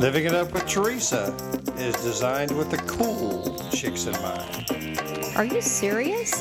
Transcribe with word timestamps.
Living 0.00 0.24
It 0.24 0.34
Up 0.34 0.52
with 0.52 0.66
Teresa 0.66 1.34
is 1.78 1.94
designed 1.96 2.50
with 2.56 2.70
the 2.70 2.78
cool 2.78 3.58
chicks 3.70 4.06
in 4.06 4.12
mind. 4.20 5.36
Are 5.36 5.44
you 5.44 5.60
serious? 5.60 6.32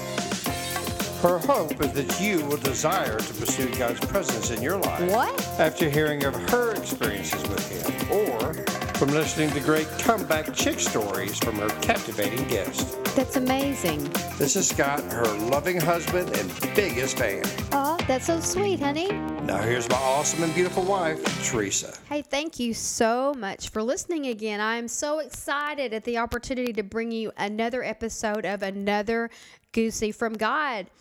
Her 1.22 1.38
hope 1.38 1.79
is 1.79 1.92
that 1.94 2.20
you 2.20 2.44
will 2.46 2.58
desire 2.58 3.20
to 3.20 3.34
pursue 3.36 3.74
God's 3.78 4.00
presence 4.00 4.50
in 4.50 4.62
your 4.64 4.78
life. 4.78 5.12
What? 5.12 5.60
After 5.60 5.88
hearing 5.90 6.26
of 6.26 6.34
her 6.50 6.74
experiences 6.74 7.42
with 7.47 7.70
Him, 7.70 8.12
or 8.12 8.54
from 8.96 9.10
listening 9.10 9.52
to 9.52 9.60
great 9.60 9.88
comeback 9.99 10.54
chick 10.54 10.79
stories 10.79 11.38
from 11.38 11.56
her 11.58 11.70
captivating 11.81 12.47
guest. 12.47 12.97
That's 13.15 13.36
amazing. 13.36 14.10
This 14.38 14.56
is 14.56 14.70
Scott, 14.70 15.02
her 15.12 15.26
loving 15.49 15.79
husband 15.79 16.36
and 16.38 16.76
biggest 16.76 17.18
fan. 17.18 17.44
Oh, 17.72 17.98
that's 18.08 18.26
so 18.26 18.40
sweet, 18.40 18.80
honey. 18.80 19.09
Now, 19.45 19.58
here's 19.58 19.89
my 19.89 19.95
awesome 19.95 20.44
and 20.44 20.53
beautiful 20.53 20.84
wife, 20.84 21.20
Teresa. 21.44 21.98
Hey, 22.08 22.21
thank 22.21 22.59
you 22.59 22.76
so 22.76 23.34
much 23.34 23.70
for 23.70 23.82
listening 23.82 24.27
again. 24.27 24.62
I'm 24.62 24.88
so 24.88 25.18
excited 25.18 25.94
at 25.94 26.04
the 26.04 26.20
opportunity 26.20 26.72
to 26.73 26.84
bring 26.84 27.12
you 27.12 27.32
another 27.38 27.84
episode 27.84 28.46
of 28.46 28.62
another 28.62 29.32
Goosey 29.72 30.12
from 30.12 30.34
God. 30.34 30.91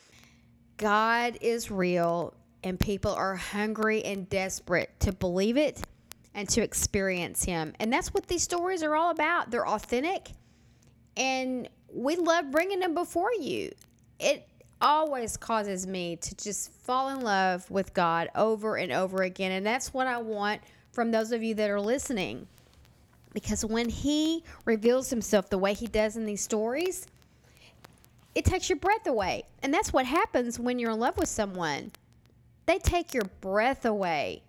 God 0.78 1.36
is 1.42 1.70
real, 1.70 2.32
and 2.64 2.80
people 2.80 3.12
are 3.12 3.36
hungry 3.36 4.02
and 4.04 4.26
desperate 4.30 4.88
to 5.00 5.12
believe 5.12 5.58
it 5.58 5.82
and 6.34 6.48
to 6.48 6.62
experience 6.62 7.44
Him. 7.44 7.74
And 7.78 7.92
that's 7.92 8.14
what 8.14 8.26
these 8.26 8.42
stories 8.42 8.82
are 8.82 8.96
all 8.96 9.10
about. 9.10 9.50
They're 9.50 9.68
authentic, 9.68 10.30
and 11.14 11.68
we 11.92 12.16
love 12.16 12.50
bringing 12.50 12.80
them 12.80 12.94
before 12.94 13.34
you. 13.34 13.70
It 14.18 14.48
always 14.80 15.36
causes 15.36 15.86
me 15.86 16.16
to 16.16 16.34
just 16.34 16.72
fall 16.72 17.08
in 17.10 17.20
love 17.20 17.70
with 17.70 17.94
God 17.94 18.30
over 18.34 18.76
and 18.76 18.92
over 18.92 19.22
again. 19.22 19.52
And 19.52 19.64
that's 19.64 19.92
what 19.92 20.06
I 20.06 20.18
want 20.18 20.60
from 20.92 21.10
those 21.10 21.32
of 21.32 21.42
you 21.42 21.54
that 21.54 21.70
are 21.70 21.80
listening. 21.80 22.46
Because 23.32 23.64
when 23.64 23.88
He 23.88 24.44
reveals 24.64 25.10
Himself 25.10 25.48
the 25.48 25.58
way 25.58 25.74
He 25.74 25.86
does 25.86 26.16
in 26.16 26.24
these 26.26 26.42
stories, 26.42 27.06
it 28.34 28.44
takes 28.44 28.68
your 28.68 28.78
breath 28.78 29.06
away. 29.06 29.44
And 29.62 29.72
that's 29.72 29.92
what 29.92 30.06
happens 30.06 30.58
when 30.58 30.78
you're 30.78 30.92
in 30.92 31.00
love 31.00 31.16
with 31.16 31.28
someone. 31.28 31.92
They 32.66 32.78
take 32.78 33.14
your 33.14 33.24
breath 33.40 33.84
away 33.84 34.42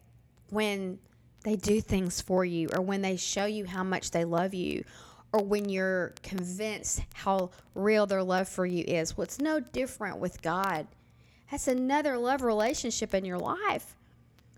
when 0.50 1.00
they 1.44 1.56
do 1.56 1.82
things 1.82 2.22
for 2.22 2.46
you 2.46 2.70
or 2.74 2.82
when 2.82 3.02
they 3.02 3.18
show 3.18 3.46
you 3.46 3.66
how 3.66 3.84
much 3.84 4.12
they 4.12 4.26
love 4.26 4.54
you 4.54 4.84
or 5.34 5.44
when 5.44 5.70
you're 5.70 6.14
convinced 6.24 7.02
how 7.14 7.52
real 7.76 8.06
their 8.06 8.24
love 8.24 8.48
for 8.48 8.66
you 8.66 8.84
is. 8.86 9.18
What's 9.18 9.40
no 9.40 9.60
different 9.60 10.18
with 10.18 10.42
God? 10.42 10.88
That's 11.50 11.68
another 11.68 12.18
love 12.18 12.42
relationship 12.42 13.14
in 13.14 13.26
your 13.26 13.40
life. 13.40 13.96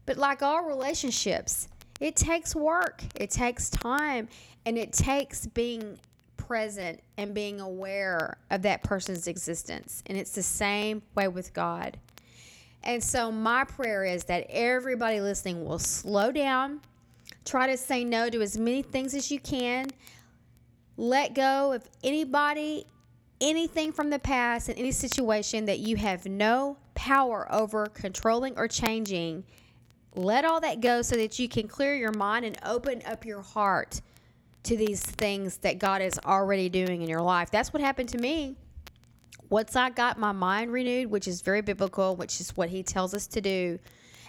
But 0.05 0.17
like 0.17 0.41
all 0.41 0.63
relationships, 0.63 1.67
it 1.99 2.15
takes 2.15 2.55
work, 2.55 3.03
it 3.15 3.30
takes 3.30 3.69
time, 3.69 4.27
and 4.65 4.77
it 4.77 4.93
takes 4.93 5.47
being 5.47 5.97
present 6.38 6.99
and 7.17 7.33
being 7.33 7.61
aware 7.61 8.37
of 8.52 8.61
that 8.63 8.83
person's 8.83 9.27
existence. 9.27 10.03
And 10.08 10.17
it's 10.17 10.35
the 10.35 10.43
same 10.43 11.02
way 11.15 11.27
with 11.27 11.53
God. 11.53 11.97
And 12.83 13.02
so, 13.02 13.31
my 13.31 13.63
prayer 13.63 14.03
is 14.03 14.25
that 14.25 14.45
everybody 14.49 15.21
listening 15.21 15.63
will 15.65 15.80
slow 15.80 16.31
down, 16.31 16.81
try 17.45 17.67
to 17.67 17.77
say 17.77 18.03
no 18.03 18.30
to 18.30 18.41
as 18.41 18.58
many 18.58 18.81
things 18.81 19.13
as 19.13 19.31
you 19.31 19.39
can, 19.39 19.87
let 20.97 21.33
go 21.33 21.73
of 21.73 21.88
anybody, 22.03 22.86
anything 23.41 23.91
from 23.91 24.09
the 24.09 24.19
past, 24.19 24.69
and 24.69 24.77
any 24.77 24.91
situation 24.91 25.66
that 25.66 25.80
you 25.80 25.95
have 25.97 26.25
no 26.25 26.77
power 26.95 27.47
over 27.52 27.88
controlling 27.88 28.58
or 28.58 28.67
changing. 28.67 29.44
Let 30.16 30.45
all 30.45 30.61
that 30.61 30.80
go 30.81 31.02
so 31.02 31.16
that 31.16 31.39
you 31.39 31.49
can 31.49 31.67
clear 31.67 31.95
your 31.95 32.11
mind 32.11 32.45
and 32.45 32.58
open 32.64 33.02
up 33.05 33.25
your 33.25 33.41
heart 33.41 34.02
to 34.64 34.77
these 34.77 35.02
things 35.02 35.58
that 35.58 35.80
God 35.80 36.02
is 36.02 36.19
already 36.23 36.69
doing 36.69 37.02
in 37.02 37.09
your 37.09 37.21
life. 37.21 37.52
That's 37.52 37.73
what 37.73 37.81
happened 37.81 38.09
to 38.09 38.17
me. 38.17 38.55
Once 39.49 39.75
I 39.75 39.89
got 39.89 40.17
my 40.17 40.31
mind 40.31 40.71
renewed, 40.71 41.10
which 41.10 41.27
is 41.27 41.42
very 41.42 41.61
biblical, 41.61 42.15
which 42.15 42.39
is 42.39 42.55
what 42.55 42.70
He 42.70 42.81
tells 42.81 43.14
us 43.14 43.27
to 43.27 43.42
do, 43.42 43.80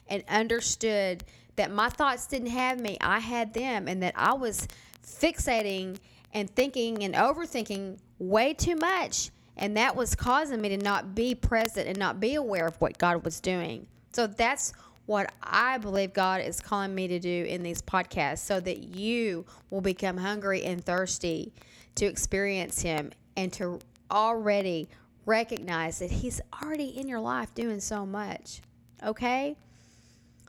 and 0.08 0.24
understood 0.28 1.24
that 1.56 1.70
my 1.70 1.88
thoughts 1.88 2.26
didn't 2.26 2.48
have 2.48 2.80
me, 2.80 2.98
I 3.00 3.20
had 3.20 3.54
them, 3.54 3.86
and 3.86 4.02
that 4.02 4.14
I 4.16 4.34
was 4.34 4.66
fixating 5.06 5.98
and 6.34 6.50
thinking 6.50 7.02
and 7.04 7.14
overthinking 7.14 7.98
way 8.18 8.52
too 8.52 8.76
much. 8.76 9.30
And 9.56 9.76
that 9.76 9.94
was 9.94 10.16
causing 10.16 10.60
me 10.60 10.68
to 10.70 10.76
not 10.76 11.14
be 11.14 11.34
present 11.34 11.88
and 11.88 11.96
not 11.96 12.18
be 12.18 12.34
aware 12.34 12.66
of 12.66 12.80
what 12.80 12.98
God 12.98 13.24
was 13.24 13.40
doing. 13.40 13.86
So 14.12 14.26
that's 14.26 14.72
what 15.06 15.32
I 15.42 15.78
believe 15.78 16.12
God 16.12 16.40
is 16.40 16.60
calling 16.60 16.94
me 16.94 17.06
to 17.08 17.18
do 17.18 17.44
in 17.44 17.62
these 17.62 17.80
podcasts 17.80 18.38
so 18.38 18.58
that 18.60 18.78
you 18.96 19.44
will 19.70 19.80
become 19.80 20.16
hungry 20.16 20.64
and 20.64 20.84
thirsty 20.84 21.52
to 21.94 22.06
experience 22.06 22.82
Him 22.82 23.12
and 23.36 23.52
to 23.54 23.78
already 24.10 24.88
recognize 25.26 26.00
that 26.00 26.10
He's 26.10 26.40
already 26.62 26.88
in 26.98 27.08
your 27.08 27.20
life 27.20 27.54
doing 27.54 27.80
so 27.80 28.04
much. 28.04 28.60
Okay? 29.04 29.56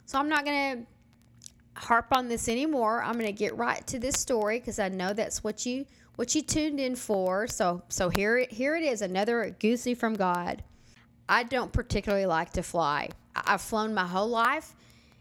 So 0.06 0.19
I'm 0.19 0.29
not 0.29 0.46
going 0.46 0.78
to 0.78 0.95
harp 1.75 2.08
on 2.12 2.28
this 2.28 2.47
anymore. 2.47 3.03
I'm 3.03 3.13
going 3.13 3.25
to 3.25 3.31
get 3.31 3.56
right 3.58 3.86
to 3.88 4.00
this 4.00 4.19
story 4.19 4.59
because 4.59 4.80
I 4.80 4.90
know 4.90 5.13
that's 5.13 5.44
what 5.44 5.66
you 5.66 5.86
what 6.16 6.34
you 6.34 6.41
tuned 6.41 6.80
in 6.80 6.96
for. 6.96 7.47
So 7.47 7.81
so 7.90 8.09
here 8.09 8.38
it 8.38 8.52
here 8.52 8.75
it 8.75 8.84
is 8.84 9.02
another 9.02 9.56
goosey 9.59 9.94
from 9.94 10.14
God. 10.14 10.64
I 11.28 11.44
don't 11.44 11.74
particularly 11.74 12.25
like 12.25 12.53
to 12.53 12.64
fly. 12.64 13.09
I've 13.35 13.62
flown 13.62 13.94
my 13.94 14.06
whole 14.06 14.30
life. 14.30 14.75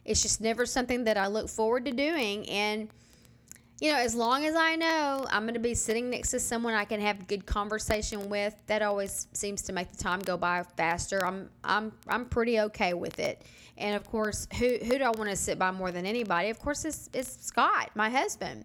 It's 0.04 0.22
just 0.22 0.40
never 0.40 0.66
something 0.66 1.04
that 1.04 1.16
I 1.16 1.28
look 1.28 1.48
forward 1.48 1.86
to 1.86 1.92
doing. 1.92 2.48
And, 2.48 2.90
you 3.80 3.92
know, 3.92 3.98
as 3.98 4.14
long 4.14 4.44
as 4.46 4.54
I 4.54 4.76
know 4.76 5.26
I'm 5.30 5.42
going 5.42 5.54
to 5.54 5.60
be 5.60 5.74
sitting 5.74 6.10
next 6.10 6.30
to 6.30 6.40
someone 6.40 6.74
I 6.74 6.84
can 6.84 7.00
have 7.00 7.26
good 7.26 7.44
conversation 7.46 8.28
with, 8.28 8.54
that 8.66 8.82
always 8.82 9.28
seems 9.32 9.62
to 9.62 9.72
make 9.72 9.90
the 9.90 9.96
time 9.96 10.20
go 10.20 10.36
by 10.36 10.62
faster. 10.76 11.24
I'm, 11.24 11.50
I'm, 11.62 11.92
I'm 12.06 12.24
pretty 12.26 12.60
okay 12.60 12.94
with 12.94 13.18
it. 13.18 13.42
And 13.76 13.96
of 13.96 14.08
course, 14.08 14.46
who, 14.58 14.76
who 14.82 14.98
do 14.98 15.02
I 15.04 15.10
want 15.10 15.30
to 15.30 15.36
sit 15.36 15.58
by 15.58 15.70
more 15.70 15.90
than 15.90 16.06
anybody? 16.06 16.50
Of 16.50 16.60
course, 16.60 16.84
it's, 16.84 17.10
it's 17.12 17.44
Scott, 17.46 17.90
my 17.94 18.08
husband. 18.08 18.64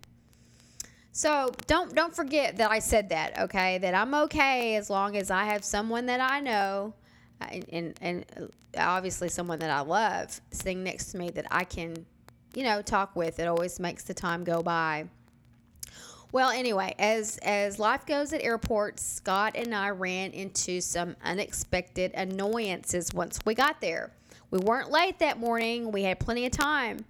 So 1.11 1.51
don't 1.65 1.95
don't 1.95 2.15
forget 2.15 2.57
that 2.57 2.69
I 2.69 2.79
said 2.79 3.09
that, 3.09 3.39
okay? 3.39 3.79
That 3.79 3.95
I'm 3.95 4.13
okay 4.13 4.75
as 4.75 4.89
long 4.89 5.17
as 5.17 5.31
I 5.31 5.45
have 5.45 5.63
someone 5.65 6.05
that 6.05 6.21
I 6.21 6.39
know 6.39 6.93
uh, 7.41 7.47
and, 7.71 7.97
and 8.01 8.25
obviously 8.77 9.29
someone 9.29 9.59
that 9.59 9.71
I 9.71 9.81
love 9.81 10.39
sitting 10.51 10.83
next 10.83 11.11
to 11.11 11.17
me 11.17 11.29
that 11.31 11.45
I 11.51 11.63
can, 11.63 12.05
you 12.53 12.63
know, 12.63 12.81
talk 12.81 13.15
with. 13.15 13.39
It 13.39 13.47
always 13.47 13.79
makes 13.79 14.03
the 14.03 14.13
time 14.13 14.43
go 14.43 14.61
by. 14.61 15.05
Well, 16.31 16.51
anyway, 16.51 16.93
as 16.99 17.39
as 17.39 17.79
life 17.79 18.05
goes 18.05 18.33
at 18.33 18.43
airports, 18.43 19.03
Scott 19.03 19.53
and 19.55 19.73
I 19.73 19.89
ran 19.89 20.31
into 20.31 20.79
some 20.79 21.15
unexpected 21.23 22.11
annoyances 22.13 23.13
once 23.13 23.39
we 23.45 23.55
got 23.55 23.81
there. 23.81 24.11
We 24.51 24.59
weren't 24.59 24.91
late 24.91 25.19
that 25.19 25.39
morning. 25.39 25.91
We 25.91 26.03
had 26.03 26.19
plenty 26.19 26.45
of 26.45 26.51
time. 26.51 27.05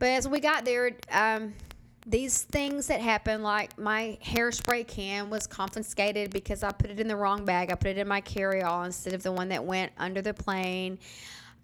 But 0.00 0.08
as 0.08 0.28
we 0.28 0.40
got 0.40 0.64
there, 0.64 0.96
um, 1.12 1.54
these 2.06 2.42
things 2.42 2.88
that 2.88 3.00
happen, 3.00 3.42
like 3.42 3.78
my 3.78 4.18
hairspray 4.22 4.86
can 4.86 5.30
was 5.30 5.46
confiscated 5.46 6.30
because 6.30 6.62
I 6.62 6.72
put 6.72 6.90
it 6.90 7.00
in 7.00 7.08
the 7.08 7.16
wrong 7.16 7.44
bag. 7.44 7.70
I 7.70 7.76
put 7.76 7.88
it 7.88 7.98
in 7.98 8.08
my 8.08 8.20
carry 8.20 8.62
all 8.62 8.84
instead 8.84 9.14
of 9.14 9.22
the 9.22 9.32
one 9.32 9.48
that 9.48 9.64
went 9.64 9.92
under 9.96 10.20
the 10.20 10.34
plane. 10.34 10.98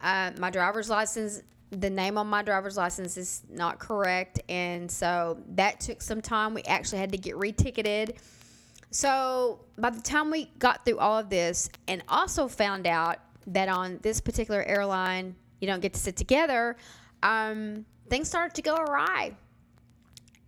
Uh, 0.00 0.30
my 0.38 0.50
driver's 0.50 0.88
license, 0.88 1.42
the 1.70 1.90
name 1.90 2.18
on 2.18 2.26
my 2.26 2.42
driver's 2.42 2.76
license 2.76 3.16
is 3.16 3.42
not 3.48 3.78
correct. 3.78 4.40
And 4.48 4.90
so 4.90 5.38
that 5.50 5.80
took 5.80 6.02
some 6.02 6.20
time. 6.20 6.54
We 6.54 6.62
actually 6.62 6.98
had 6.98 7.12
to 7.12 7.18
get 7.18 7.36
reticketed. 7.36 8.16
So 8.90 9.60
by 9.78 9.90
the 9.90 10.00
time 10.00 10.30
we 10.30 10.50
got 10.58 10.84
through 10.84 10.98
all 10.98 11.18
of 11.18 11.30
this 11.30 11.70
and 11.86 12.02
also 12.08 12.48
found 12.48 12.86
out 12.86 13.18
that 13.46 13.68
on 13.68 14.00
this 14.02 14.20
particular 14.20 14.64
airline, 14.64 15.36
you 15.60 15.66
don't 15.66 15.80
get 15.80 15.92
to 15.94 16.00
sit 16.00 16.16
together, 16.16 16.76
um, 17.22 17.84
things 18.08 18.28
started 18.28 18.54
to 18.56 18.62
go 18.62 18.74
awry 18.76 19.36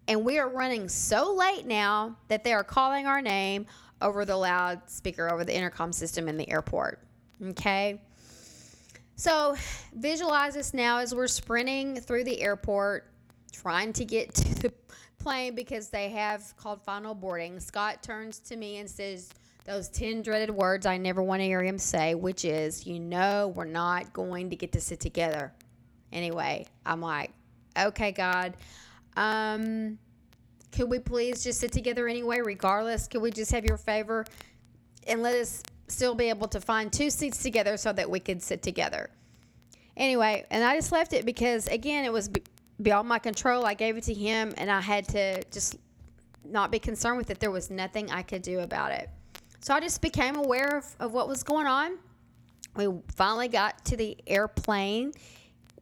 and 0.09 0.25
we 0.25 0.39
are 0.39 0.49
running 0.49 0.89
so 0.89 1.35
late 1.35 1.67
now 1.67 2.17
that 2.29 2.45
they 2.45 2.53
are 2.53 2.65
calling 2.65 3.07
our 3.07 3.23
name 3.23 3.67
over 4.01 4.25
the 4.25 4.37
loudspeaker 4.37 5.31
over 5.33 5.45
the 5.45 5.55
intercom 5.55 5.93
system 5.93 6.29
in 6.29 6.37
the 6.37 6.51
airport. 6.51 7.01
Okay. 7.43 8.01
So 9.17 9.55
visualize 9.95 10.55
this 10.55 10.75
now 10.75 10.99
as 10.99 11.15
we're 11.15 11.27
sprinting 11.27 12.01
through 12.01 12.25
the 12.25 12.41
airport, 12.41 13.13
trying 13.53 13.93
to 13.95 14.05
get 14.05 14.35
to 14.35 14.55
the 14.63 14.73
plane 15.19 15.55
because 15.55 15.89
they 15.89 16.09
have 16.11 16.55
called 16.57 16.83
final 16.83 17.15
boarding. 17.15 17.61
Scott 17.61 18.03
turns 18.03 18.39
to 18.41 18.57
me 18.57 18.79
and 18.79 18.91
says, 18.91 19.31
those 19.65 19.89
10 19.89 20.23
dreaded 20.23 20.51
words 20.51 20.87
I 20.87 20.97
never 20.97 21.23
want 21.23 21.41
to 21.41 21.47
hear 21.47 21.63
him 21.63 21.79
say, 21.79 22.15
which 22.15 22.45
is, 22.45 22.87
you 22.87 22.99
know, 22.99 23.53
we're 23.55 23.65
not 23.65 24.13
going 24.13 24.51
to 24.51 24.57
get 24.57 24.73
to 24.73 24.81
sit 24.81 24.99
together. 24.99 25.53
Anyway, 26.13 26.67
I'm 26.85 27.01
like, 27.01 27.31
okay, 27.79 28.11
God, 28.11 28.57
um, 29.17 29.99
could 30.73 30.91
we 30.91 30.99
please 30.99 31.45
just 31.45 31.61
sit 31.61 31.71
together 31.71 32.09
anyway, 32.09 32.41
regardless? 32.41 33.07
Could 33.07 33.23
we 33.23 33.31
just 33.31 33.53
have 33.53 33.65
your 33.65 33.77
favor 33.77 34.25
and 35.07 35.23
let 35.23 35.37
us 35.37 35.63
still 35.93 36.15
be 36.15 36.29
able 36.29 36.49
to 36.49 36.61
find 36.61 36.93
two 36.93 37.11
seats 37.11 37.43
together 37.43 37.77
so 37.77 37.93
that 37.93 38.09
we 38.09 38.21
could 38.21 38.43
sit 38.43 38.63
together? 38.63 39.11
Anyway, 39.97 40.45
and 40.51 40.65
I 40.65 40.77
just 40.77 40.91
left 40.91 41.13
it 41.13 41.27
because, 41.27 41.67
again, 41.67 42.05
it 42.05 42.13
was 42.13 42.31
beyond 42.81 43.09
my 43.09 43.19
control. 43.19 43.65
I 43.67 43.75
gave 43.75 43.97
it 43.97 44.05
to 44.05 44.15
him 44.15 44.55
and 44.57 44.71
I 44.71 44.81
had 44.81 45.07
to 45.09 45.43
just 45.51 45.77
not 46.45 46.71
be 46.71 46.79
concerned 46.79 47.19
with 47.19 47.31
it. 47.31 47.41
There 47.41 47.51
was 47.51 47.71
nothing 47.71 48.11
I 48.11 48.23
could 48.23 48.43
do 48.43 48.61
about 48.61 48.93
it. 48.93 49.11
So 49.61 49.75
I 49.75 49.81
just 49.81 50.01
became 50.03 50.37
aware 50.37 50.79
of, 50.79 50.97
of 50.99 51.13
what 51.13 51.29
was 51.29 51.43
going 51.43 51.67
on. 51.67 51.99
We 52.75 52.89
finally 53.15 53.49
got 53.49 53.85
to 53.87 53.97
the 53.97 54.17
airplane, 54.27 55.13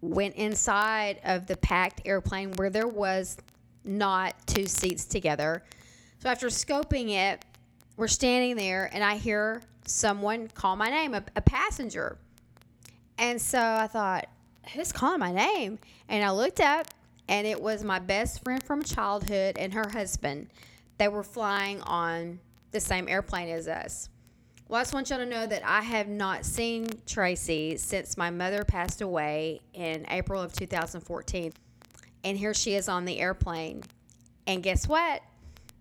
went 0.00 0.34
inside 0.34 1.20
of 1.24 1.46
the 1.46 1.56
packed 1.56 2.02
airplane 2.04 2.52
where 2.52 2.68
there 2.68 2.88
was 2.88 3.38
not 3.84 4.34
two 4.46 4.66
seats 4.66 5.04
together. 5.04 5.62
So 6.18 6.28
after 6.28 6.48
scoping 6.48 7.10
it, 7.10 7.44
we're 8.00 8.08
standing 8.08 8.56
there 8.56 8.88
and 8.94 9.04
I 9.04 9.16
hear 9.16 9.60
someone 9.84 10.48
call 10.48 10.74
my 10.74 10.88
name, 10.88 11.12
a, 11.12 11.22
a 11.36 11.42
passenger. 11.42 12.16
And 13.18 13.40
so 13.40 13.60
I 13.60 13.88
thought, 13.88 14.26
who's 14.72 14.90
calling 14.90 15.20
my 15.20 15.32
name? 15.32 15.78
And 16.08 16.24
I 16.24 16.30
looked 16.30 16.60
up 16.60 16.86
and 17.28 17.46
it 17.46 17.60
was 17.60 17.84
my 17.84 17.98
best 17.98 18.42
friend 18.42 18.62
from 18.62 18.82
childhood 18.82 19.58
and 19.58 19.74
her 19.74 19.86
husband. 19.92 20.48
They 20.96 21.08
were 21.08 21.22
flying 21.22 21.82
on 21.82 22.40
the 22.70 22.80
same 22.80 23.06
airplane 23.06 23.50
as 23.50 23.68
us. 23.68 24.08
Well, 24.66 24.80
I 24.80 24.82
just 24.82 24.94
want 24.94 25.10
y'all 25.10 25.18
to 25.18 25.26
know 25.26 25.46
that 25.46 25.62
I 25.62 25.82
have 25.82 26.08
not 26.08 26.46
seen 26.46 26.86
Tracy 27.04 27.76
since 27.76 28.16
my 28.16 28.30
mother 28.30 28.64
passed 28.64 29.02
away 29.02 29.60
in 29.74 30.06
April 30.08 30.40
of 30.40 30.54
2014. 30.54 31.52
And 32.24 32.38
here 32.38 32.54
she 32.54 32.76
is 32.76 32.88
on 32.88 33.04
the 33.04 33.18
airplane. 33.18 33.82
And 34.46 34.62
guess 34.62 34.88
what? 34.88 35.20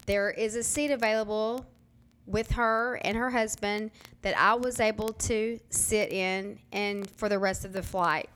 There 0.06 0.31
is 0.31 0.56
a 0.56 0.63
seat 0.63 0.92
available 0.92 1.66
with 2.25 2.51
her 2.51 3.00
and 3.04 3.18
her 3.18 3.30
husband 3.30 3.92
that 4.21 4.38
I 4.38 4.54
was 4.54 4.80
able 4.80 5.10
to 5.13 5.60
sit 5.69 6.12
in 6.12 6.60
and 6.71 7.10
for 7.10 7.30
the 7.30 7.39
rest 7.39 7.66
of 7.66 7.74
the 7.74 7.81
flight. 7.81 8.30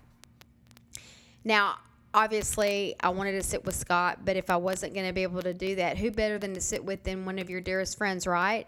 Now, 1.44 1.76
obviously, 2.14 2.96
I 3.02 3.10
wanted 3.10 3.34
to 3.34 3.44
sit 3.44 3.66
with 3.66 3.76
Scott, 3.76 4.20
but 4.26 4.36
if 4.38 4.50
I 4.50 4.56
wasn't 4.56 4.94
going 4.94 5.08
to 5.08 5.14
be 5.14 5.24
able 5.24 5.42
to 5.42 5.54
do 5.54 5.76
that, 5.76 5.98
who 5.98 6.12
better 6.12 6.38
than 6.38 6.54
to 6.54 6.62
sit 6.62 6.84
with 6.84 7.04
than 7.04 7.26
one 7.26 7.40
of 7.40 7.50
your 7.50 7.62
dearest 7.62 7.98
friends, 7.98 8.26
right? 8.26 8.68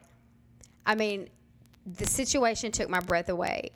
I 0.85 0.95
mean, 0.95 1.29
the 1.85 2.05
situation 2.05 2.71
took 2.71 2.89
my 2.89 2.99
breath 2.99 3.29
away. 3.29 3.71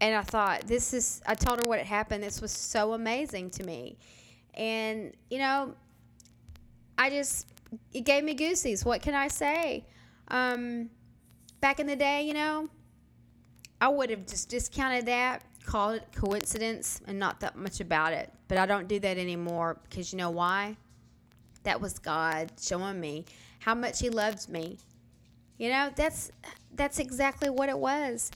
And 0.00 0.14
I 0.14 0.22
thought, 0.22 0.62
this 0.66 0.94
is, 0.94 1.20
I 1.26 1.34
told 1.34 1.62
her 1.62 1.68
what 1.68 1.78
had 1.78 1.86
happened. 1.86 2.22
This 2.22 2.40
was 2.40 2.52
so 2.52 2.94
amazing 2.94 3.50
to 3.50 3.64
me. 3.64 3.98
And, 4.54 5.12
you 5.28 5.38
know, 5.38 5.74
I 6.96 7.10
just, 7.10 7.46
it 7.92 8.02
gave 8.02 8.24
me 8.24 8.34
goosies. 8.34 8.84
What 8.84 9.02
can 9.02 9.14
I 9.14 9.28
say? 9.28 9.84
Um, 10.30 10.90
back 11.60 11.80
in 11.80 11.86
the 11.86 11.96
day, 11.96 12.22
you 12.22 12.34
know, 12.34 12.68
I 13.80 13.88
would 13.88 14.10
have 14.10 14.26
just 14.26 14.48
discounted 14.48 15.06
that, 15.06 15.42
called 15.64 15.96
it 15.96 16.08
coincidence, 16.14 17.00
and 17.06 17.18
not 17.18 17.40
that 17.40 17.56
much 17.56 17.80
about 17.80 18.12
it. 18.12 18.32
But 18.48 18.58
I 18.58 18.66
don't 18.66 18.88
do 18.88 18.98
that 19.00 19.18
anymore 19.18 19.78
because 19.88 20.12
you 20.12 20.18
know 20.18 20.30
why? 20.30 20.76
That 21.62 21.80
was 21.80 21.98
God 21.98 22.52
showing 22.60 23.00
me 23.00 23.24
how 23.58 23.74
much 23.74 24.00
He 24.00 24.10
loves 24.10 24.48
me. 24.48 24.78
You 25.58 25.70
know, 25.70 25.90
that's 25.94 26.30
that's 26.74 26.98
exactly 26.98 27.50
what 27.50 27.68
it 27.68 27.78
was. 27.78 28.30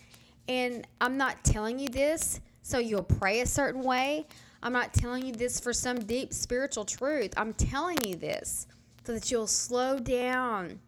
And 0.49 0.87
I'm 1.01 1.17
not 1.17 1.43
telling 1.45 1.79
you 1.79 1.89
this 1.89 2.41
so 2.63 2.79
you'll 2.79 3.03
pray 3.03 3.41
a 3.41 3.47
certain 3.47 3.83
way. 3.83 4.27
I'm 4.63 4.73
not 4.73 4.95
telling 4.95 5.27
you 5.27 5.33
this 5.33 5.61
for 5.61 5.75
some 5.75 5.99
deep 5.99 6.33
spiritual 6.33 6.87
truth. 6.87 7.35
I'm 7.37 7.53
telling 7.53 7.99
you 8.07 8.17
this 8.17 8.67
so 9.07 9.13
that 9.13 9.31
you'll 9.31 9.47
slow 9.47 9.99
down 9.99 10.81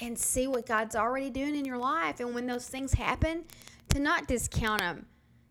and 0.00 0.18
see 0.18 0.48
what 0.48 0.66
God's 0.66 0.96
already 0.96 1.30
doing 1.30 1.54
in 1.54 1.64
your 1.64 1.78
life. 1.78 2.20
And 2.20 2.34
when 2.34 2.46
those 2.46 2.66
things 2.66 2.94
happen, 2.94 3.44
to 3.90 4.00
not 4.00 4.26
discount 4.26 4.80
them, 4.80 5.06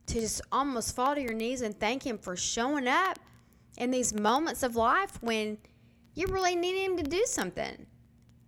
to 0.07 0.19
just 0.19 0.42
almost 0.51 0.96
fall 0.96 1.13
to 1.16 1.22
your 1.22 1.34
knees 1.34 1.62
and 1.62 1.80
thank 1.80 2.06
Him 2.06 2.18
for 2.18 2.36
showing 2.36 2.88
up 2.88 3.19
in 3.78 3.92
these 3.92 4.13
moments 4.13 4.63
of 4.63 4.75
life 4.75 5.22
when 5.22 5.57
you 6.16 6.25
really 6.28 6.56
need 6.56 6.84
Him 6.84 6.98
to 6.98 7.04
do 7.04 7.24
something 7.25 7.86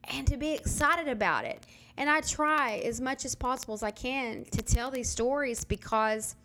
and 0.06 0.26
to 0.28 0.38
be 0.38 0.54
excited 0.54 1.08
about 1.08 1.46
it. 1.46 1.66
And 1.98 2.10
I 2.10 2.22
try 2.22 2.82
as 2.84 3.00
much 3.00 3.26
as 3.26 3.36
possible 3.36 3.76
as 3.76 3.84
I 3.84 3.92
can 3.92 4.46
to 4.46 4.62
tell 4.62 4.90
these 4.90 5.10
stories 5.10 5.64
because 5.64 6.36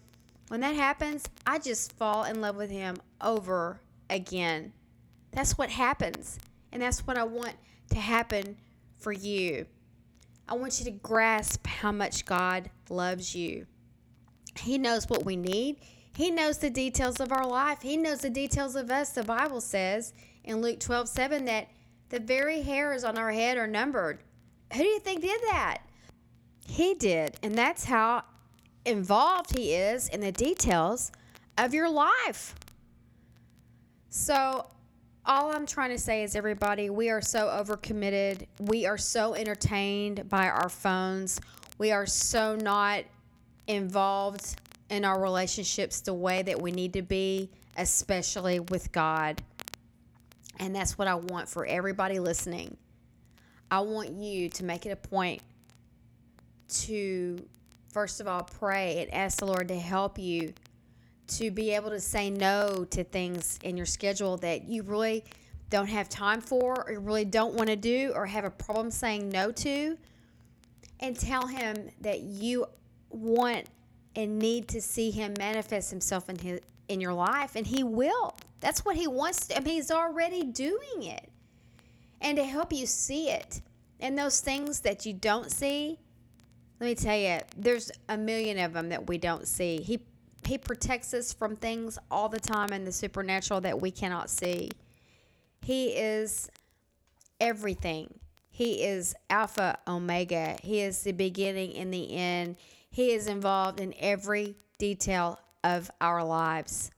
when 0.48 0.60
that 0.60 0.74
happens, 0.74 1.24
I 1.46 1.58
just 1.58 1.92
fall 1.94 2.24
in 2.24 2.40
love 2.40 2.56
with 2.56 2.70
Him 2.70 2.96
over 3.20 3.80
again. 4.10 4.72
That's 5.32 5.56
what 5.56 5.70
happens. 5.70 6.38
And 6.72 6.82
that's 6.82 7.06
what 7.06 7.16
I 7.16 7.24
want 7.24 7.54
to 7.90 7.98
happen 7.98 8.56
for 8.98 9.12
you. 9.12 9.66
I 10.48 10.54
want 10.54 10.78
you 10.78 10.84
to 10.86 10.92
grasp 10.92 11.66
how 11.66 11.92
much 11.92 12.24
God 12.24 12.70
loves 12.88 13.34
you. 13.34 13.66
He 14.58 14.78
knows 14.78 15.08
what 15.08 15.24
we 15.24 15.36
need. 15.36 15.76
He 16.16 16.30
knows 16.30 16.58
the 16.58 16.70
details 16.70 17.20
of 17.20 17.32
our 17.32 17.46
life. 17.46 17.82
He 17.82 17.96
knows 17.96 18.20
the 18.20 18.30
details 18.30 18.74
of 18.76 18.90
us. 18.90 19.10
The 19.10 19.22
Bible 19.22 19.60
says 19.60 20.14
in 20.44 20.62
Luke 20.62 20.80
12 20.80 21.08
7 21.08 21.44
that 21.44 21.68
the 22.08 22.20
very 22.20 22.62
hairs 22.62 23.04
on 23.04 23.18
our 23.18 23.32
head 23.32 23.58
are 23.58 23.66
numbered. 23.66 24.22
Who 24.72 24.78
do 24.78 24.88
you 24.88 25.00
think 25.00 25.20
did 25.20 25.40
that? 25.50 25.78
He 26.66 26.94
did. 26.94 27.36
And 27.42 27.54
that's 27.54 27.84
how 27.84 28.24
involved 28.84 29.56
he 29.56 29.74
is 29.74 30.08
in 30.08 30.20
the 30.20 30.32
details 30.32 31.12
of 31.58 31.74
your 31.74 31.90
life. 31.90 32.54
So, 34.08 34.66
all 35.26 35.50
I'm 35.50 35.66
trying 35.66 35.90
to 35.90 35.98
say 35.98 36.22
is, 36.22 36.36
everybody, 36.36 36.88
we 36.88 37.10
are 37.10 37.20
so 37.20 37.48
overcommitted. 37.48 38.46
We 38.60 38.86
are 38.86 38.96
so 38.96 39.34
entertained 39.34 40.28
by 40.28 40.48
our 40.48 40.68
phones. 40.68 41.40
We 41.78 41.90
are 41.90 42.06
so 42.06 42.54
not 42.54 43.04
involved 43.66 44.56
in 44.88 45.04
our 45.04 45.20
relationships 45.20 46.00
the 46.00 46.14
way 46.14 46.42
that 46.42 46.62
we 46.62 46.70
need 46.70 46.92
to 46.92 47.02
be, 47.02 47.50
especially 47.76 48.60
with 48.60 48.92
God. 48.92 49.42
And 50.58 50.74
that's 50.74 50.96
what 50.96 51.08
I 51.08 51.16
want 51.16 51.48
for 51.48 51.66
everybody 51.66 52.20
listening. 52.20 52.76
I 53.68 53.80
want 53.80 54.12
you 54.12 54.48
to 54.50 54.64
make 54.64 54.86
it 54.86 54.90
a 54.90 54.96
point 54.96 55.42
to, 56.68 57.44
first 57.92 58.20
of 58.20 58.28
all, 58.28 58.44
pray 58.44 59.02
and 59.02 59.12
ask 59.12 59.38
the 59.38 59.46
Lord 59.46 59.68
to 59.68 59.78
help 59.78 60.18
you 60.18 60.54
to 61.28 61.50
be 61.50 61.72
able 61.72 61.90
to 61.90 62.00
say 62.00 62.30
no 62.30 62.86
to 62.90 63.04
things 63.04 63.58
in 63.62 63.76
your 63.76 63.86
schedule 63.86 64.36
that 64.38 64.64
you 64.68 64.82
really 64.82 65.24
don't 65.68 65.88
have 65.88 66.08
time 66.08 66.40
for 66.40 66.88
or 66.88 67.00
really 67.00 67.24
don't 67.24 67.54
want 67.54 67.68
to 67.68 67.76
do 67.76 68.12
or 68.14 68.26
have 68.26 68.44
a 68.44 68.50
problem 68.50 68.90
saying 68.90 69.28
no 69.28 69.50
to. 69.52 69.96
And 71.00 71.18
tell 71.18 71.46
Him 71.46 71.90
that 72.00 72.20
you 72.20 72.66
want 73.10 73.66
and 74.14 74.38
need 74.38 74.68
to 74.68 74.80
see 74.80 75.10
Him 75.10 75.34
manifest 75.38 75.90
Himself 75.90 76.30
in, 76.30 76.38
his, 76.38 76.60
in 76.88 77.00
your 77.00 77.12
life, 77.12 77.54
and 77.54 77.66
He 77.66 77.84
will. 77.84 78.36
That's 78.60 78.84
what 78.84 78.96
He 78.96 79.06
wants. 79.06 79.48
To, 79.48 79.56
I 79.56 79.60
mean, 79.60 79.74
He's 79.74 79.90
already 79.90 80.42
doing 80.44 81.02
it. 81.02 81.28
And 82.20 82.38
to 82.38 82.44
help 82.44 82.72
you 82.72 82.86
see 82.86 83.28
it. 83.28 83.60
And 84.00 84.16
those 84.16 84.40
things 84.40 84.80
that 84.80 85.04
you 85.04 85.12
don't 85.12 85.50
see, 85.50 85.98
let 86.80 86.86
me 86.86 86.94
tell 86.94 87.16
you, 87.16 87.40
there's 87.56 87.90
a 88.08 88.16
million 88.16 88.58
of 88.58 88.72
them 88.72 88.88
that 88.90 89.06
we 89.06 89.18
don't 89.18 89.46
see. 89.46 89.78
He 89.78 90.00
he 90.46 90.58
protects 90.58 91.12
us 91.14 91.32
from 91.32 91.56
things 91.56 91.98
all 92.10 92.28
the 92.28 92.40
time 92.40 92.72
in 92.72 92.84
the 92.84 92.92
supernatural 92.92 93.60
that 93.62 93.80
we 93.80 93.90
cannot 93.90 94.30
see. 94.30 94.70
He 95.60 95.88
is 95.88 96.50
everything. 97.40 98.18
He 98.50 98.84
is 98.84 99.14
Alpha 99.28 99.78
Omega. 99.86 100.56
He 100.62 100.80
is 100.80 101.02
the 101.02 101.12
beginning 101.12 101.74
and 101.76 101.92
the 101.92 102.14
end. 102.14 102.56
He 102.90 103.12
is 103.12 103.26
involved 103.26 103.80
in 103.80 103.94
every 103.98 104.56
detail 104.78 105.38
of 105.64 105.90
our 106.00 106.24
lives. 106.24 106.90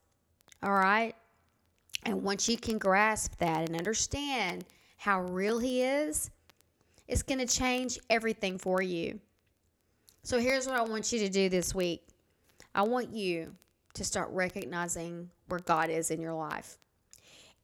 All 0.62 0.72
right? 0.72 1.14
And 2.04 2.22
once 2.22 2.48
you 2.48 2.56
can 2.56 2.78
grasp 2.78 3.38
that 3.38 3.68
and 3.68 3.76
understand 3.76 4.64
how 4.96 5.22
real 5.22 5.58
He 5.58 5.82
is, 5.82 6.30
it's 7.06 7.22
going 7.22 7.38
to 7.38 7.46
change 7.46 7.98
everything 8.10 8.58
for 8.58 8.82
you. 8.82 9.18
So 10.22 10.38
here's 10.38 10.66
what 10.66 10.76
I 10.76 10.82
want 10.82 11.10
you 11.12 11.18
to 11.20 11.28
do 11.28 11.48
this 11.48 11.74
week 11.74 12.07
I 12.78 12.82
want 12.82 13.12
you 13.12 13.56
to 13.94 14.04
start 14.04 14.28
recognizing 14.30 15.30
where 15.48 15.58
God 15.58 15.90
is 15.90 16.12
in 16.12 16.20
your 16.20 16.32
life. 16.32 16.78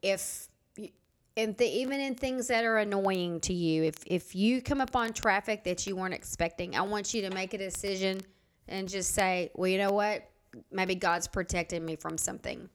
If 0.02 0.48
and 1.36 1.60
even 1.60 2.00
in 2.00 2.16
things 2.16 2.48
that 2.48 2.64
are 2.64 2.78
annoying 2.78 3.38
to 3.42 3.52
you, 3.52 3.84
if 3.84 3.94
if 4.06 4.34
you 4.34 4.60
come 4.60 4.80
upon 4.80 5.12
traffic 5.12 5.62
that 5.64 5.86
you 5.86 5.94
weren't 5.94 6.14
expecting, 6.14 6.74
I 6.74 6.82
want 6.82 7.14
you 7.14 7.22
to 7.22 7.30
make 7.30 7.54
a 7.54 7.58
decision 7.58 8.22
and 8.66 8.88
just 8.88 9.14
say, 9.14 9.52
well, 9.54 9.68
you 9.68 9.78
know 9.78 9.92
what? 9.92 10.28
Maybe 10.72 10.96
God's 10.96 11.28
protecting 11.28 11.84
me 11.84 11.94
from 11.94 12.18
something. 12.18 12.68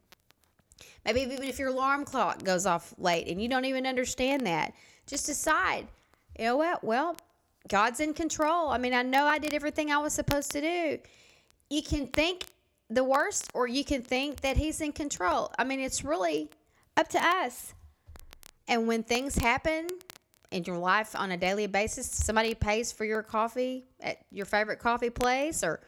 Maybe 1.03 1.21
even 1.21 1.43
if 1.43 1.59
your 1.59 1.69
alarm 1.69 2.05
clock 2.05 2.43
goes 2.43 2.65
off 2.65 2.93
late 2.97 3.27
and 3.27 3.41
you 3.41 3.49
don't 3.49 3.65
even 3.65 3.85
understand 3.85 4.47
that, 4.47 4.73
just 5.07 5.25
decide, 5.25 5.87
you 6.37 6.45
know 6.45 6.55
what? 6.55 6.85
Well, 6.85 7.17
God's 7.67 7.99
in 7.99 8.13
control. 8.13 8.69
I 8.69 8.77
mean, 8.77 8.93
I 8.93 9.01
know 9.01 9.25
I 9.25 9.39
did 9.39 9.53
everything 9.53 9.91
I 9.91 9.97
was 9.97 10.13
supposed 10.13 10.51
to 10.51 10.61
do 10.61 10.99
you 11.69 11.81
can 11.81 12.07
think 12.07 12.45
the 12.89 13.03
worst 13.03 13.49
or 13.53 13.67
you 13.67 13.83
can 13.83 14.01
think 14.01 14.41
that 14.41 14.57
he's 14.57 14.81
in 14.81 14.91
control. 14.91 15.51
I 15.59 15.63
mean, 15.63 15.79
it's 15.79 16.03
really 16.03 16.49
up 16.97 17.07
to 17.09 17.19
us. 17.23 17.73
And 18.67 18.87
when 18.87 19.03
things 19.03 19.35
happen 19.35 19.87
in 20.51 20.63
your 20.63 20.77
life 20.77 21.15
on 21.15 21.31
a 21.31 21.37
daily 21.37 21.67
basis, 21.67 22.07
somebody 22.07 22.55
pays 22.55 22.91
for 22.91 23.05
your 23.05 23.21
coffee 23.21 23.85
at 23.99 24.17
your 24.31 24.45
favorite 24.45 24.79
coffee 24.79 25.09
place, 25.09 25.63
or 25.63 25.79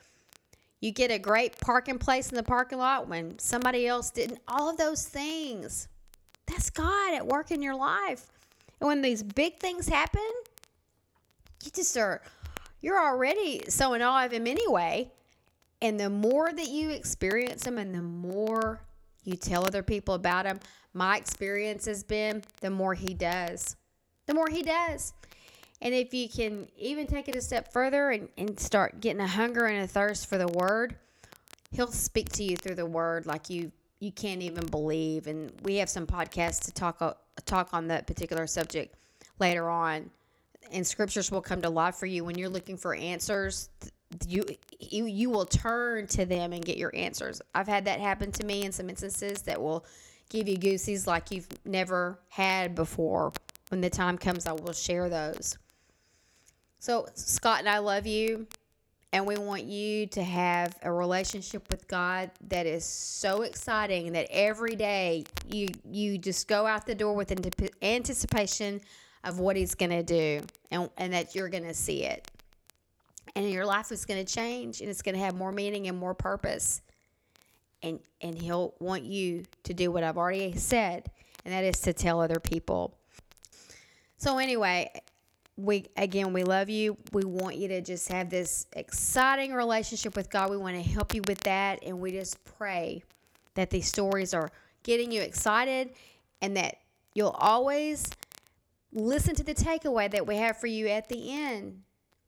you 0.80 0.92
get 0.92 1.12
a 1.12 1.20
great 1.20 1.60
parking 1.60 1.98
place 1.98 2.30
in 2.30 2.36
the 2.36 2.44
parking 2.44 2.78
lot 2.78 3.08
when 3.08 3.38
somebody 3.40 3.88
else 3.88 4.12
didn't, 4.12 4.40
all 4.48 4.70
of 4.70 4.78
those 4.78 5.06
things 5.06 5.88
That's 6.48 6.70
God 6.70 7.14
at 7.14 7.26
work 7.26 7.52
in 7.52 7.62
your 7.62 7.76
life. 7.76 8.28
And 8.80 8.88
when 8.88 9.02
these 9.02 9.24
big 9.24 9.58
things 9.58 9.88
happen, 9.88 10.22
you 11.64 11.72
just 11.72 11.96
are, 11.98 12.22
you're 12.82 13.00
already 13.00 13.62
so 13.70 13.94
in 13.94 14.02
awe 14.02 14.26
of 14.26 14.34
Him 14.34 14.48
anyway. 14.48 15.12
And 15.82 16.00
the 16.00 16.10
more 16.10 16.52
that 16.52 16.68
you 16.68 16.90
experience 16.90 17.66
Him 17.66 17.78
and 17.78 17.94
the 17.94 18.02
more 18.02 18.82
you 19.24 19.36
tell 19.36 19.66
other 19.66 19.84
people 19.84 20.16
about 20.16 20.46
Him, 20.46 20.60
my 20.94 21.18
experience 21.18 21.86
has 21.86 22.04
been 22.04 22.44
the 22.60 22.70
more 22.70 22.94
He 22.94 23.14
does. 23.14 23.76
The 24.28 24.34
more 24.34 24.50
He 24.50 24.62
does. 24.62 25.14
And 25.82 25.96
if 25.96 26.14
you 26.14 26.30
can 26.30 26.68
even 26.78 27.08
take 27.08 27.28
it 27.28 27.36
a 27.36 27.42
step 27.42 27.74
further 27.74 28.12
and, 28.12 28.30
and 28.38 28.60
start 28.60 29.02
getting 29.02 29.22
a 29.22 29.28
hunger 29.28 29.66
and 29.66 29.84
a 29.84 29.88
thirst 29.88 30.30
for 30.30 30.38
the 30.38 30.48
Word, 30.48 30.96
He'll 31.72 31.88
speak 31.88 32.30
to 32.34 32.44
you 32.44 32.58
through 32.58 32.76
the 32.76 32.86
Word 32.86 33.26
like 33.26 33.50
you 33.50 33.72
you 34.00 34.12
can't 34.12 34.42
even 34.42 34.66
believe. 34.66 35.28
And 35.28 35.52
we 35.64 35.78
have 35.78 35.90
some 35.90 36.06
podcasts 36.06 36.66
to 36.66 36.74
talk 36.74 37.02
uh, 37.02 37.14
talk 37.46 37.70
on 37.72 37.88
that 37.88 38.08
particular 38.08 38.48
subject 38.48 38.96
later 39.40 39.70
on. 39.70 40.10
And 40.72 40.86
scriptures 40.86 41.32
will 41.32 41.42
come 41.42 41.62
to 41.62 41.70
life 41.70 41.96
for 41.96 42.06
you 42.06 42.24
when 42.24 42.38
you're 42.38 42.50
looking 42.50 42.78
for 42.78 42.94
answers. 42.96 43.70
You, 44.28 44.46
you 44.80 45.06
you 45.06 45.30
will 45.30 45.46
turn 45.46 46.08
to 46.08 46.26
them 46.26 46.54
and 46.54 46.64
get 46.64 46.78
your 46.78 46.92
answers. 46.96 47.42
I've 47.56 47.68
had 47.68 47.86
that 47.86 48.00
happen 48.00 48.32
to 48.34 48.46
me 48.46 48.64
in 48.64 48.72
some 48.72 48.90
instances 48.90 49.42
that 49.44 49.62
will 49.62 49.86
give 50.30 50.48
you 50.48 50.58
goosies 50.58 51.08
like 51.08 51.32
you've 51.32 51.48
never 51.66 52.20
had 52.30 52.76
before. 52.76 53.34
When 53.70 53.82
the 53.82 53.90
time 53.90 54.18
comes, 54.18 54.48
I 54.48 54.54
will 54.54 54.74
share 54.74 55.10
those. 55.10 55.58
So 56.80 57.08
Scott 57.14 57.60
and 57.60 57.70
I 57.70 57.78
love 57.78 58.08
you. 58.08 58.48
And 59.14 59.26
we 59.26 59.36
want 59.38 59.64
you 59.64 60.08
to 60.08 60.24
have 60.24 60.74
a 60.84 60.92
relationship 60.92 61.70
with 61.70 61.86
God 61.90 62.32
that 62.48 62.66
is 62.66 62.86
so 62.86 63.42
exciting 63.42 64.14
that 64.14 64.28
every 64.32 64.76
day 64.76 65.26
you 65.50 65.68
you 65.84 66.18
just 66.18 66.48
go 66.48 66.66
out 66.66 66.86
the 66.86 66.96
door 66.96 67.14
with 67.14 67.34
anticipation 67.82 68.80
of 69.26 69.40
what 69.40 69.58
he's 69.58 69.76
going 69.76 69.92
to 69.92 70.04
do 70.04 70.42
and, 70.72 70.90
and 70.98 71.14
that 71.14 71.36
you're 71.36 71.50
going 71.50 71.66
to 71.66 71.74
see 71.74 72.06
it. 72.06 72.26
And 73.36 73.50
your 73.50 73.66
life 73.66 73.92
is 73.92 74.06
going 74.06 74.24
to 74.24 74.34
change 74.34 74.82
and 74.82 74.90
it's 74.90 75.02
going 75.02 75.16
to 75.16 75.22
have 75.22 75.36
more 75.36 75.52
meaning 75.52 75.88
and 75.88 75.98
more 75.98 76.14
purpose. 76.14 76.82
And 77.82 78.00
and 78.22 78.40
he'll 78.40 78.76
want 78.80 79.04
you 79.04 79.44
to 79.64 79.74
do 79.74 79.92
what 79.92 80.04
I've 80.04 80.18
already 80.18 80.56
said, 80.56 81.10
and 81.44 81.54
that 81.54 81.64
is 81.64 81.80
to 81.82 81.94
tell 81.94 82.22
other 82.22 82.40
people. 82.40 82.96
So 84.18 84.38
anyway, 84.38 84.92
we 85.58 85.86
again 85.98 86.34
we 86.34 86.44
love 86.44 86.70
you 86.70 86.98
we 87.12 87.24
want 87.24 87.56
you 87.58 87.68
to 87.68 87.82
just 87.82 88.08
have 88.08 88.30
this 88.30 88.66
exciting 88.74 89.54
relationship 89.54 90.16
with 90.16 90.30
god 90.30 90.50
we 90.50 90.58
want 90.58 90.76
to 90.76 90.82
help 90.82 91.14
you 91.14 91.22
with 91.28 91.40
that 91.42 91.80
and 91.84 92.00
we 92.00 92.12
just 92.12 92.44
pray 92.58 93.04
that 93.54 93.70
these 93.70 93.88
stories 93.88 94.34
are 94.34 94.50
getting 94.84 95.12
you 95.12 95.22
excited 95.22 95.90
and 96.42 96.56
that 96.56 96.78
you'll 97.14 97.36
always 97.40 98.10
listen 98.94 99.36
to 99.36 99.44
the 99.44 99.54
takeaway 99.54 100.10
that 100.10 100.26
we 100.26 100.38
have 100.38 100.58
for 100.58 100.68
you 100.68 100.88
at 100.88 101.10
the 101.10 101.32
end 101.32 101.82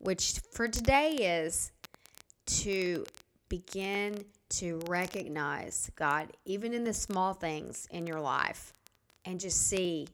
which 0.04 0.40
for 0.52 0.68
today 0.68 1.12
is 1.12 1.72
to 2.46 3.06
begin 3.50 4.24
to 4.50 4.80
recognize 4.88 5.90
god 5.96 6.28
even 6.46 6.74
in 6.74 6.84
the 6.84 6.94
small 6.94 7.34
things 7.34 7.88
in 7.92 8.06
your 8.06 8.20
life 8.20 8.74
and 9.26 9.40
just 9.40 9.68
see 9.68 10.08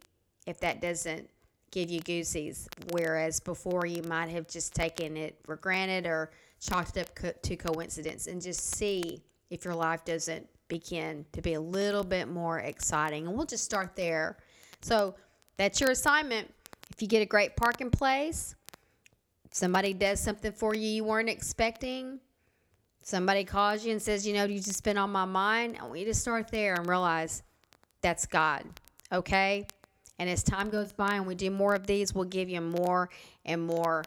if 0.46 0.60
that 0.60 0.82
doesn't 0.82 1.30
give 1.72 1.90
you 1.90 2.00
goosies, 2.02 2.68
whereas 2.92 3.40
before 3.40 3.86
you 3.86 4.02
might 4.04 4.30
have 4.30 4.48
just 4.48 4.74
taken 4.74 5.18
it 5.18 5.38
for 5.44 5.56
granted 5.56 6.06
or 6.06 6.32
chalked 6.60 6.98
it 6.98 7.02
up 7.02 7.16
co- 7.16 7.32
to 7.42 7.56
coincidence 7.56 8.28
and 8.28 8.42
just 8.42 8.76
see 8.76 9.22
if 9.50 9.66
your 9.66 9.76
life 9.76 10.04
doesn't 10.06 10.48
begin 10.68 11.26
to 11.32 11.42
be 11.42 11.54
a 11.54 11.62
little 11.62 12.04
bit 12.04 12.28
more 12.28 12.60
exciting. 12.60 13.28
And 13.28 13.36
we'll 13.36 13.46
just 13.46 13.64
start 13.64 13.96
there. 13.96 14.38
So 14.82 15.16
that's 15.58 15.80
your 15.80 15.92
assignment. 15.92 16.52
If 16.92 17.02
you 17.02 17.08
get 17.08 17.22
a 17.22 17.26
great 17.26 17.56
parking 17.56 17.92
place, 17.92 18.56
somebody 19.52 19.94
does 19.94 20.20
something 20.20 20.52
for 20.52 20.76
you 20.76 20.88
you 20.88 21.04
weren't 21.04 21.30
expecting, 21.30 22.20
somebody 23.02 23.44
calls 23.44 23.86
you 23.86 23.92
and 23.92 24.02
says, 24.02 24.26
you 24.26 24.34
know, 24.34 24.46
you 24.46 24.60
just 24.60 24.84
been 24.84 24.98
on 24.98 25.12
my 25.12 25.26
mind, 25.26 25.78
I 25.80 25.86
want 25.86 26.00
you 26.00 26.06
to 26.06 26.14
start 26.14 26.50
there 26.50 26.76
and 26.76 26.88
realize 26.88 27.44
that's 28.02 28.26
God. 28.26 28.64
Okay? 29.12 29.66
And 30.20 30.30
as 30.30 30.44
time 30.44 30.70
goes 30.70 30.92
by 30.92 31.16
and 31.16 31.26
we 31.26 31.36
do 31.36 31.50
more 31.50 31.74
of 31.74 31.88
these, 31.88 32.14
we'll 32.14 32.26
give 32.26 32.50
you 32.50 32.62
more 32.62 33.10
and 33.46 33.66
more 33.66 34.04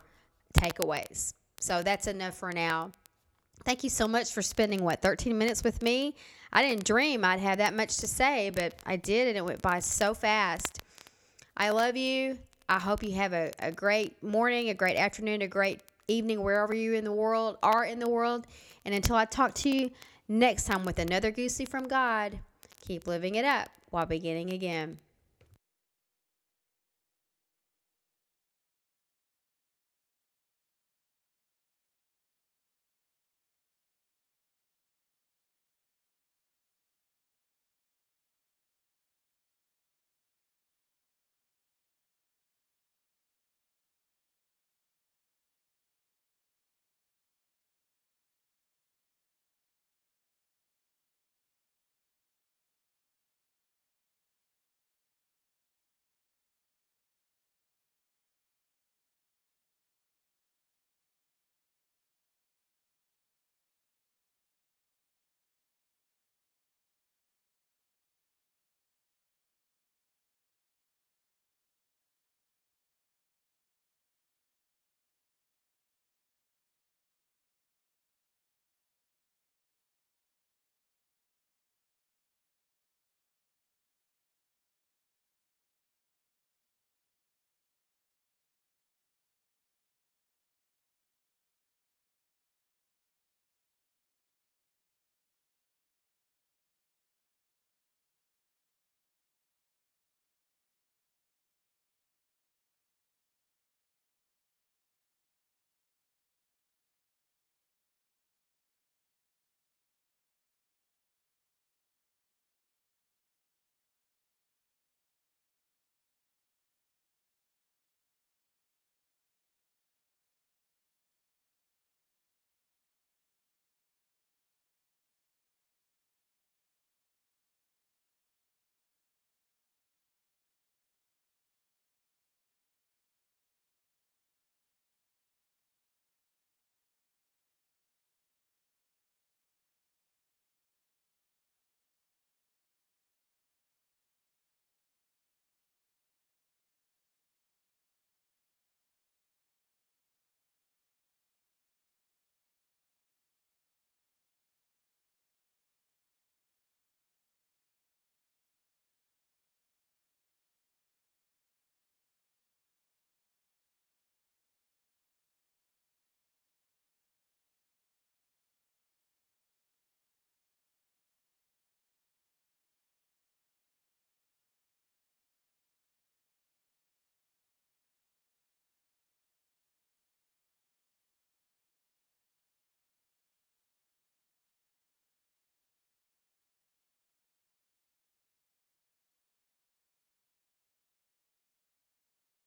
takeaways. 0.55 1.35
So 1.61 1.83
that's 1.83 2.07
enough 2.07 2.37
for 2.37 2.53
now. 2.53 2.93
Thank 3.65 3.85
you 3.85 3.91
so 3.91 4.09
much 4.09 4.33
for 4.33 4.43
spending 4.43 4.83
what 4.83 5.01
13 5.01 5.37
minutes 5.37 5.63
with 5.63 5.83
me. 5.83 6.15
I 6.53 6.63
didn't 6.63 6.85
dream 6.85 7.25
I'd 7.25 7.41
have 7.41 7.59
that 7.59 7.75
much 7.75 7.97
to 7.99 8.07
say, 8.07 8.51
but 8.51 8.75
I 8.85 8.97
did, 8.97 9.29
and 9.29 9.39
it 9.39 9.45
went 9.45 9.63
by 9.63 9.79
so 9.79 10.13
fast. 10.13 10.83
I 11.57 11.71
love 11.71 11.97
you. 11.97 12.39
I 12.69 12.79
hope 12.79 13.03
you 13.03 13.13
have 13.13 13.33
a, 13.33 13.51
a 13.59 13.73
great 13.73 14.23
morning, 14.23 14.71
a 14.71 14.75
great 14.75 14.97
afternoon, 14.97 15.43
a 15.43 15.49
great 15.49 15.81
evening, 16.09 16.43
wherever 16.43 16.75
you 16.75 16.95
in 16.95 17.05
the 17.05 17.13
world 17.13 17.59
are 17.63 17.85
in 17.85 17.99
the 17.99 18.09
world. 18.09 18.47
And 18.85 18.95
until 18.95 19.17
I 19.17 19.25
talk 19.25 19.55
to 19.57 19.71
you 19.71 19.91
next 20.29 20.65
time 20.65 20.85
with 20.85 20.99
another 20.99 21.31
Goosey 21.31 21.65
from 21.65 21.89
God, 21.89 22.39
keep 22.85 23.07
living 23.07 23.35
it 23.35 23.45
up 23.45 23.69
while 23.91 24.07
beginning 24.07 24.53
again. 24.53 24.99